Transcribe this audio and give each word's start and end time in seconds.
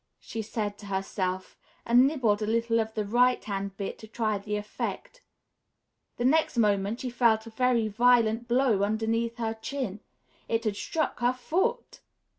she 0.19 0.41
said 0.41 0.79
to 0.79 0.87
herself, 0.87 1.59
and 1.85 2.07
nibbled 2.07 2.41
a 2.41 2.47
little 2.47 2.79
of 2.79 2.91
the 2.95 3.05
right 3.05 3.43
hand 3.43 3.77
bit 3.77 3.99
to 3.99 4.07
try 4.07 4.35
the 4.39 4.55
effect. 4.55 5.21
The 6.17 6.25
next 6.25 6.57
moment 6.57 7.01
she 7.01 7.11
felt 7.11 7.45
a 7.45 7.51
violent 7.51 8.47
blow 8.47 8.81
underneath 8.81 9.37
her 9.37 9.53
chin 9.53 9.99
it 10.49 10.63
had 10.63 10.75
struck 10.75 11.19
her 11.19 11.33
foot! 11.33 11.99